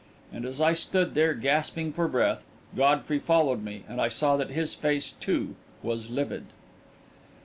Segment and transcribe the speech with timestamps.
[0.33, 2.43] And as I stood there, gasping for breath,
[2.75, 6.45] Godfrey followed me, and I saw that his face, too, was livid.